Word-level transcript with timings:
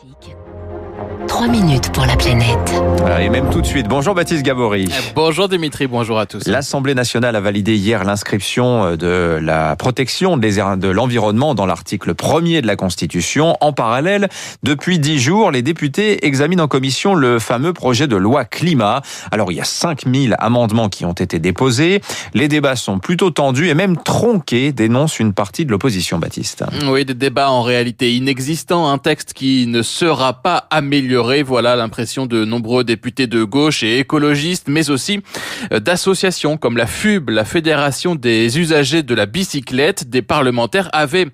Classique. 0.00 0.49
3 1.40 1.48
minutes 1.48 1.90
pour 1.94 2.04
la 2.04 2.16
planète. 2.16 2.82
Et 3.18 3.30
même 3.30 3.48
tout 3.48 3.62
de 3.62 3.66
suite. 3.66 3.88
Bonjour 3.88 4.14
Baptiste 4.14 4.42
Gabory. 4.42 4.90
Bonjour 5.14 5.48
Dimitri, 5.48 5.86
bonjour 5.86 6.18
à 6.18 6.26
tous. 6.26 6.46
L'Assemblée 6.46 6.94
nationale 6.94 7.34
a 7.34 7.40
validé 7.40 7.76
hier 7.76 8.04
l'inscription 8.04 8.94
de 8.94 9.38
la 9.40 9.74
protection 9.74 10.36
de 10.36 10.88
l'environnement 10.88 11.54
dans 11.54 11.64
l'article 11.64 12.12
1er 12.12 12.60
de 12.60 12.66
la 12.66 12.76
Constitution. 12.76 13.56
En 13.62 13.72
parallèle, 13.72 14.28
depuis 14.64 14.98
dix 14.98 15.18
jours, 15.18 15.50
les 15.50 15.62
députés 15.62 16.26
examinent 16.26 16.64
en 16.64 16.68
commission 16.68 17.14
le 17.14 17.38
fameux 17.38 17.72
projet 17.72 18.06
de 18.06 18.16
loi 18.16 18.44
climat. 18.44 19.00
Alors, 19.30 19.50
il 19.50 19.54
y 19.54 19.62
a 19.62 19.64
5000 19.64 20.36
amendements 20.40 20.90
qui 20.90 21.06
ont 21.06 21.14
été 21.14 21.38
déposés. 21.38 22.02
Les 22.34 22.48
débats 22.48 22.76
sont 22.76 22.98
plutôt 22.98 23.30
tendus 23.30 23.70
et 23.70 23.74
même 23.74 23.96
tronqués, 23.96 24.72
dénonce 24.72 25.18
une 25.18 25.32
partie 25.32 25.64
de 25.64 25.70
l'opposition, 25.70 26.18
Baptiste. 26.18 26.64
Oui, 26.86 27.06
des 27.06 27.14
débats 27.14 27.50
en 27.50 27.62
réalité 27.62 28.14
inexistants. 28.14 28.90
Un 28.90 28.98
texte 28.98 29.32
qui 29.32 29.66
ne 29.66 29.80
sera 29.80 30.34
pas 30.34 30.66
amélioré 30.68 31.29
voilà 31.38 31.76
l'impression 31.76 32.26
de 32.26 32.44
nombreux 32.44 32.84
députés 32.84 33.26
de 33.26 33.44
gauche 33.44 33.82
et 33.82 33.98
écologistes, 33.98 34.68
mais 34.68 34.90
aussi 34.90 35.20
euh, 35.72 35.80
d'associations 35.80 36.56
comme 36.56 36.76
la 36.76 36.86
FUB, 36.86 37.30
la 37.30 37.44
Fédération 37.44 38.14
des 38.14 38.58
usagers 38.58 39.02
de 39.02 39.14
la 39.14 39.26
bicyclette. 39.26 40.10
Des 40.10 40.22
parlementaires 40.22 40.90
avaient 40.92 41.28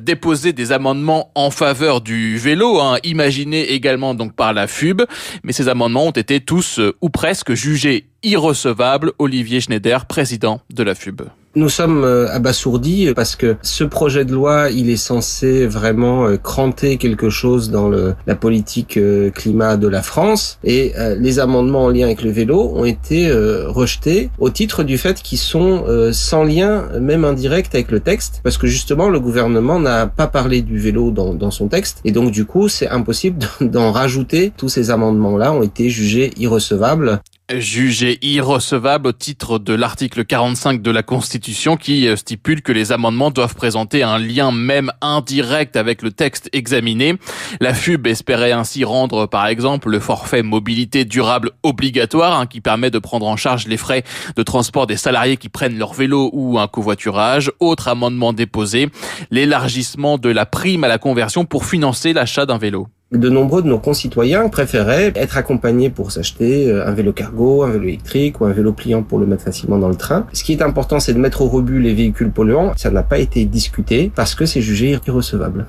déposé 0.00 0.52
des 0.52 0.72
amendements 0.72 1.30
en 1.34 1.50
faveur 1.50 2.00
du 2.00 2.38
vélo, 2.38 2.80
hein, 2.80 2.96
imaginés 3.04 3.72
également 3.72 4.14
donc 4.14 4.34
par 4.34 4.52
la 4.52 4.66
FUB, 4.66 5.02
mais 5.44 5.52
ces 5.52 5.68
amendements 5.68 6.06
ont 6.06 6.10
été 6.10 6.40
tous 6.40 6.78
euh, 6.78 6.96
ou 7.00 7.10
presque 7.10 7.52
jugés 7.52 8.06
irrecevables. 8.22 9.12
Olivier 9.18 9.60
Schneider, 9.60 10.06
président 10.06 10.60
de 10.70 10.82
la 10.82 10.94
FUB. 10.94 11.22
Nous 11.54 11.68
sommes 11.68 12.02
euh, 12.02 12.30
abasourdis 12.30 13.12
parce 13.14 13.36
que 13.36 13.56
ce 13.60 13.84
projet 13.84 14.24
de 14.24 14.32
loi, 14.32 14.70
il 14.70 14.88
est 14.88 14.96
censé 14.96 15.66
vraiment 15.66 16.24
euh, 16.24 16.38
cranter 16.38 16.96
quelque 16.96 17.28
chose 17.28 17.70
dans 17.70 17.90
le, 17.90 18.14
la 18.26 18.34
politique 18.34 18.96
euh, 18.96 19.30
climat 19.30 19.76
de 19.76 19.86
la 19.86 20.00
France. 20.00 20.58
Et 20.64 20.94
les 21.18 21.38
amendements 21.40 21.84
en 21.84 21.88
lien 21.90 22.06
avec 22.06 22.22
le 22.22 22.30
vélo 22.30 22.72
ont 22.74 22.84
été 22.84 23.30
rejetés 23.32 24.30
au 24.38 24.50
titre 24.50 24.82
du 24.82 24.96
fait 24.98 25.20
qu'ils 25.22 25.38
sont 25.38 25.84
sans 26.12 26.44
lien, 26.44 26.84
même 27.00 27.24
indirect 27.24 27.74
avec 27.74 27.90
le 27.90 28.00
texte, 28.00 28.40
parce 28.42 28.58
que 28.58 28.66
justement 28.66 29.08
le 29.08 29.20
gouvernement 29.20 29.78
n'a 29.78 30.06
pas 30.06 30.26
parlé 30.26 30.62
du 30.62 30.78
vélo 30.78 31.10
dans, 31.10 31.34
dans 31.34 31.50
son 31.50 31.68
texte. 31.68 32.00
Et 32.04 32.12
donc 32.12 32.30
du 32.30 32.44
coup 32.44 32.68
c'est 32.68 32.88
impossible 32.88 33.46
d'en 33.60 33.92
rajouter. 33.92 34.52
Tous 34.56 34.68
ces 34.68 34.90
amendements-là 34.90 35.52
ont 35.52 35.62
été 35.62 35.88
jugés 35.88 36.32
irrecevables 36.36 37.20
jugé 37.60 38.18
irrecevable 38.22 39.08
au 39.08 39.12
titre 39.12 39.58
de 39.58 39.74
l'article 39.74 40.24
45 40.24 40.82
de 40.82 40.90
la 40.90 41.02
Constitution 41.02 41.76
qui 41.76 42.06
euh, 42.06 42.16
stipule 42.16 42.62
que 42.62 42.72
les 42.72 42.92
amendements 42.92 43.30
doivent 43.30 43.54
présenter 43.54 44.02
un 44.02 44.18
lien 44.18 44.52
même 44.52 44.92
indirect 45.00 45.76
avec 45.76 46.02
le 46.02 46.10
texte 46.10 46.48
examiné. 46.52 47.16
La 47.60 47.74
FUB 47.74 48.06
espérait 48.06 48.52
ainsi 48.52 48.84
rendre 48.84 49.26
par 49.26 49.46
exemple 49.46 49.90
le 49.90 50.00
forfait 50.00 50.42
mobilité 50.42 51.04
durable 51.04 51.50
obligatoire 51.62 52.38
hein, 52.38 52.46
qui 52.46 52.60
permet 52.60 52.90
de 52.90 52.98
prendre 52.98 53.26
en 53.26 53.36
charge 53.36 53.66
les 53.66 53.76
frais 53.76 54.04
de 54.36 54.42
transport 54.42 54.86
des 54.86 54.96
salariés 54.96 55.36
qui 55.36 55.48
prennent 55.48 55.78
leur 55.78 55.92
vélo 55.92 56.30
ou 56.32 56.58
un 56.58 56.68
covoiturage. 56.68 57.50
Autre 57.60 57.88
amendement 57.88 58.32
déposé, 58.32 58.88
l'élargissement 59.30 60.18
de 60.18 60.28
la 60.28 60.46
prime 60.46 60.84
à 60.84 60.88
la 60.88 60.98
conversion 60.98 61.44
pour 61.44 61.64
financer 61.64 62.12
l'achat 62.12 62.46
d'un 62.46 62.58
vélo 62.58 62.88
de 63.12 63.28
nombreux 63.28 63.62
de 63.62 63.68
nos 63.68 63.78
concitoyens 63.78 64.48
préféraient 64.48 65.12
être 65.14 65.36
accompagnés 65.36 65.90
pour 65.90 66.10
s'acheter 66.10 66.70
euh, 66.70 66.86
un 66.86 66.92
vélo 66.92 67.12
cargo, 67.12 67.62
un 67.62 67.70
vélo 67.70 67.84
électrique 67.84 68.40
ou 68.40 68.46
un 68.46 68.52
vélo 68.52 68.72
pliant 68.72 69.02
pour 69.02 69.18
le 69.18 69.26
mettre 69.26 69.44
facilement 69.44 69.78
dans 69.78 69.88
le 69.88 69.94
train. 69.94 70.26
Ce 70.32 70.42
qui 70.42 70.52
est 70.52 70.62
important, 70.62 71.00
c'est 71.00 71.12
de 71.12 71.18
mettre 71.18 71.42
au 71.42 71.48
rebut 71.48 71.80
les 71.80 71.94
véhicules 71.94 72.30
polluants. 72.30 72.72
Ça 72.76 72.90
n'a 72.90 73.02
pas 73.02 73.18
été 73.18 73.44
discuté 73.44 74.10
parce 74.14 74.34
que 74.34 74.46
c'est 74.46 74.62
jugé 74.62 74.98
irrecevable. 75.06 75.66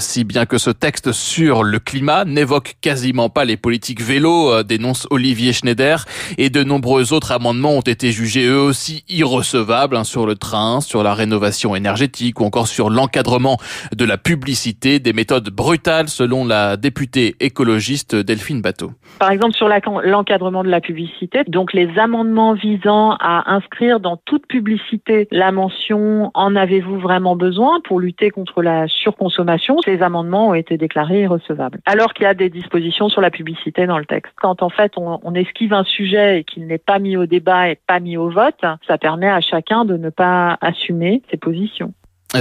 Si 0.00 0.24
bien 0.24 0.46
que 0.46 0.56
ce 0.56 0.70
texte 0.70 1.12
sur 1.12 1.62
le 1.62 1.78
climat 1.78 2.24
n'évoque 2.24 2.76
quasiment 2.80 3.28
pas 3.28 3.44
les 3.44 3.58
politiques 3.58 4.00
vélo, 4.00 4.50
euh, 4.50 4.62
dénonce 4.62 5.06
Olivier 5.10 5.52
Schneider, 5.52 6.06
et 6.38 6.48
de 6.48 6.64
nombreux 6.64 7.12
autres 7.12 7.30
amendements 7.30 7.72
ont 7.72 7.82
été 7.82 8.10
jugés 8.10 8.46
eux 8.46 8.58
aussi 8.58 9.04
irrecevables 9.08 9.94
hein, 9.94 10.04
sur 10.04 10.26
le 10.26 10.34
train, 10.34 10.80
sur 10.80 11.02
la 11.02 11.12
rénovation 11.12 11.76
énergétique 11.76 12.40
ou 12.40 12.44
encore 12.44 12.68
sur 12.68 12.88
l'encadrement 12.88 13.58
de 13.94 14.04
la 14.06 14.16
publicité, 14.16 14.98
des 14.98 15.12
méthodes 15.12 15.50
brutales 15.50 16.08
selon 16.08 16.46
la 16.46 16.78
députée 16.78 17.36
écologiste 17.40 18.16
Delphine 18.16 18.62
Bateau. 18.62 18.92
Par 19.18 19.30
exemple 19.30 19.54
sur 19.54 19.68
l'encadrement 19.68 20.64
de 20.64 20.70
la 20.70 20.80
publicité, 20.80 21.42
donc 21.48 21.74
les 21.74 21.98
amendements 21.98 22.54
visant 22.54 23.12
à 23.20 23.52
inscrire 23.52 24.00
dans 24.00 24.16
toute 24.24 24.46
publicité 24.46 25.28
la 25.30 25.52
mention 25.52 26.30
en 26.34 26.56
avez-vous 26.56 26.98
vraiment 26.98 27.36
besoin? 27.36 27.80
pour 27.84 28.00
lutter 28.00 28.30
contre 28.30 28.62
la 28.62 28.86
surconsommation 28.88 29.75
ces 29.84 30.02
amendements 30.02 30.48
ont 30.48 30.54
été 30.54 30.76
déclarés 30.76 31.22
irrecevables. 31.22 31.80
Alors 31.86 32.14
qu'il 32.14 32.24
y 32.24 32.28
a 32.28 32.34
des 32.34 32.50
dispositions 32.50 33.08
sur 33.08 33.20
la 33.20 33.30
publicité 33.30 33.86
dans 33.86 33.98
le 33.98 34.06
texte. 34.06 34.32
Quand 34.40 34.62
en 34.62 34.70
fait 34.70 34.92
on, 34.96 35.34
esquive 35.34 35.74
un 35.74 35.84
sujet 35.84 36.40
et 36.40 36.44
qu'il 36.44 36.66
n'est 36.66 36.78
pas 36.78 36.98
mis 36.98 37.16
au 37.16 37.26
débat 37.26 37.68
et 37.68 37.78
pas 37.86 38.00
mis 38.00 38.16
au 38.16 38.30
vote, 38.30 38.60
ça 38.86 38.98
permet 38.98 39.28
à 39.28 39.40
chacun 39.40 39.84
de 39.84 39.96
ne 39.96 40.10
pas 40.10 40.56
assumer 40.60 41.22
ses 41.30 41.36
positions 41.36 41.92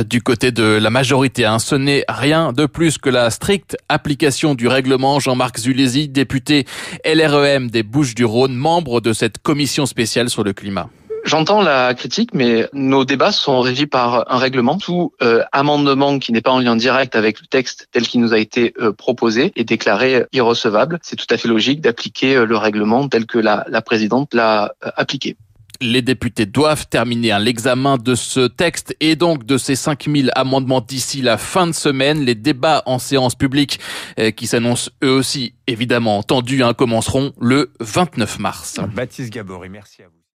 du 0.08 0.22
côté 0.22 0.52
de 0.52 0.64
la 0.64 0.90
majorité. 0.90 1.46
Hein. 1.46 1.60
Ce 1.60 1.76
n'est 1.76 2.04
rien 2.10 2.52
de 2.52 2.66
plus 2.66 2.98
que 2.98 3.10
la 3.10 3.30
stricte 3.30 3.78
application 3.88 4.56
du 4.56 4.68
règlement. 4.68 5.20
Jean-Marc 5.20 5.60
Zulési, 5.60 6.10
député 6.10 6.66
LREM 7.06 7.70
des 7.70 7.84
Bouches-du-Rhône, 7.84 8.56
membre 8.56 9.00
de 9.00 9.14
cette 9.14 9.38
commission 9.38 9.86
spéciale 9.86 10.30
sur 10.30 10.44
le 10.44 10.54
climat. 10.54 10.90
J'entends 11.26 11.64
la 11.64 11.96
critique, 11.96 12.36
mais 12.36 12.70
nos 12.72 13.04
débats 13.04 13.32
sont 13.32 13.60
régis 13.60 13.88
par 13.88 14.32
un 14.32 14.38
règlement. 14.38 14.78
Tout 14.78 15.12
euh, 15.24 15.44
amendement 15.52 16.20
qui 16.20 16.32
n'est 16.32 16.42
pas 16.42 16.52
en 16.52 16.60
lien 16.60 16.76
direct 16.76 17.16
avec 17.16 17.42
le 17.42 17.48
texte 17.48 17.88
tel 17.92 18.08
qu'il 18.08 18.22
nous 18.22 18.32
a 18.32 18.38
été 18.38 18.76
euh, 18.80 18.92
proposé 18.92 19.52
est 19.56 19.64
déclaré 19.64 20.26
irrecevable. 20.34 21.00
C'est 21.02 21.16
tout 21.16 21.26
à 21.32 21.38
fait 21.38 21.48
logique 21.48 21.82
d'appliquer 21.82 22.36
euh, 22.36 22.46
le 22.46 22.56
règlement 22.56 23.08
tel 23.10 23.26
que 23.26 23.40
la, 23.40 23.66
la 23.70 23.82
présidente 23.82 24.36
l'a 24.36 24.76
appliqué. 24.82 25.36
Les 25.82 26.04
députés 26.04 26.46
doivent 26.46 26.88
terminer 26.88 27.36
l'examen 27.40 27.98
de 27.98 28.14
ce 28.14 28.48
texte 28.48 28.96
et 29.00 29.16
donc 29.16 29.48
de 29.48 29.58
ces 29.58 29.76
5000 29.76 30.32
amendements 30.36 30.80
d'ici 30.80 31.24
la 31.24 31.40
fin 31.40 31.66
de 31.66 31.74
semaine. 31.74 32.24
Les 32.24 32.36
débats 32.36 32.84
en 32.86 33.00
séance 33.00 33.34
publique 33.36 33.80
qui 34.38 34.48
s'annoncent 34.48 34.92
eux 35.04 35.12
aussi 35.12 35.54
évidemment 35.68 36.24
tendus 36.24 36.64
hein, 36.64 36.74
commenceront 36.74 37.34
le 37.42 37.74
29 37.82 38.40
mars. 38.40 38.80
Baptiste 38.96 39.34
Gabory, 39.34 39.68
merci 39.68 40.02
à 40.04 40.06
vous. 40.06 40.16